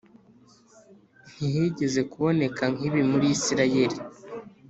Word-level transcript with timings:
ntihigeze 1.35 2.01
kuboneka 2.11 2.63
nk 2.73 2.79
ibi 2.87 3.01
muri 3.11 3.27
Isirayeli 3.35 3.97